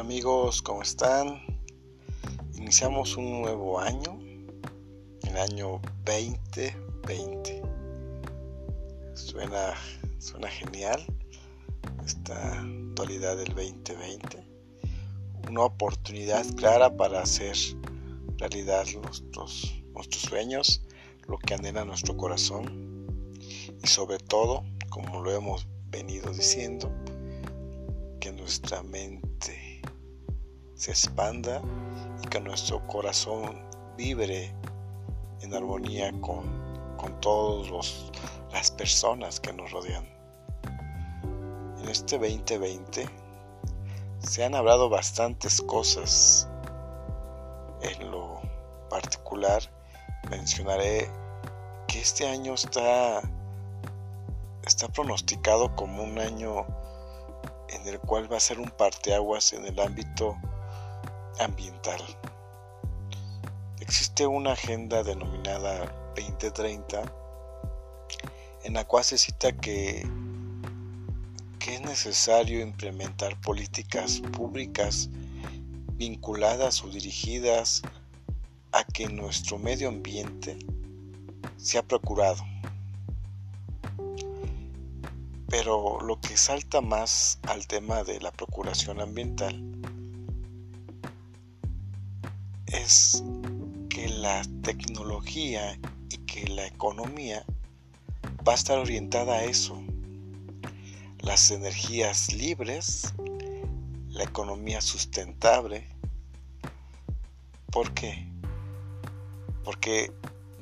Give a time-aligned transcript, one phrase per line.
[0.00, 0.62] amigos?
[0.62, 1.42] ¿Cómo están?
[2.54, 4.18] Iniciamos un nuevo año,
[5.28, 7.62] el año 2020.
[9.12, 9.74] Suena,
[10.18, 11.04] suena genial
[12.02, 12.64] esta
[12.94, 14.42] dualidad del 2020.
[15.50, 17.54] Una oportunidad clara para hacer
[18.38, 19.82] realidad nuestros
[20.12, 20.82] sueños,
[21.28, 23.28] lo que anhela nuestro corazón
[23.82, 26.90] y sobre todo, como lo hemos venido diciendo,
[28.18, 29.69] que nuestra mente
[30.80, 31.60] se expanda
[32.24, 33.62] y que nuestro corazón
[33.98, 34.50] vibre
[35.42, 36.46] en armonía con,
[36.96, 38.10] con todas
[38.50, 40.08] las personas que nos rodean.
[41.82, 43.06] En este 2020
[44.20, 46.48] se han hablado bastantes cosas.
[47.82, 48.40] En lo
[48.88, 49.62] particular
[50.30, 51.10] mencionaré
[51.88, 53.20] que este año está,
[54.64, 56.64] está pronosticado como un año
[57.68, 60.38] en el cual va a ser un parteaguas en el ámbito
[61.40, 62.00] ambiental.
[63.80, 67.02] Existe una agenda denominada 2030
[68.64, 70.06] en la cual se cita que,
[71.58, 75.08] que es necesario implementar políticas públicas
[75.94, 77.82] vinculadas o dirigidas
[78.72, 80.58] a que nuestro medio ambiente
[81.56, 82.44] sea procurado
[85.48, 89.60] pero lo que salta más al tema de la procuración ambiental
[92.72, 93.22] es
[93.88, 97.44] que la tecnología y que la economía
[98.46, 99.82] va a estar orientada a eso.
[101.20, 103.12] Las energías libres,
[104.08, 105.88] la economía sustentable.
[107.70, 108.26] ¿Por qué?
[109.64, 110.12] Porque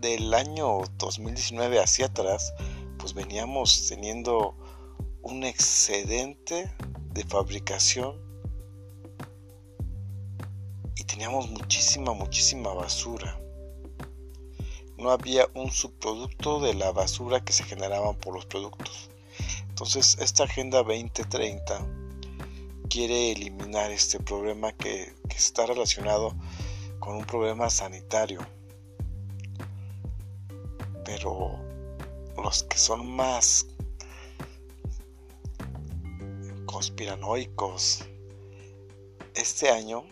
[0.00, 2.52] del año 2019 hacia atrás,
[2.98, 4.54] pues veníamos teniendo
[5.22, 6.70] un excedente
[7.12, 8.25] de fabricación
[11.06, 13.40] teníamos muchísima, muchísima basura.
[14.98, 19.10] No había un subproducto de la basura que se generaban por los productos.
[19.68, 21.86] Entonces, esta Agenda 2030
[22.88, 26.34] quiere eliminar este problema que, está relacionado
[26.98, 28.40] con un problema sanitario.
[31.04, 31.58] Pero
[32.42, 33.66] los que son más
[36.64, 38.06] conspiranoicos.
[39.34, 40.04] Este año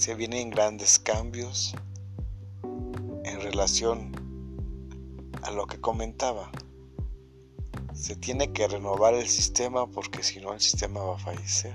[0.00, 1.74] se vienen grandes cambios
[3.22, 4.12] en relación
[5.42, 6.50] a lo que comentaba.
[7.92, 11.74] Se tiene que renovar el sistema porque si no el sistema va a fallecer,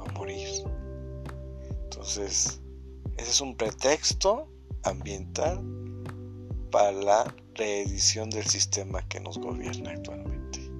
[0.00, 0.48] va a morir.
[1.84, 2.62] Entonces,
[3.18, 4.48] ese es un pretexto
[4.84, 5.62] ambiental
[6.70, 10.71] para la reedición del sistema que nos gobierna actualmente.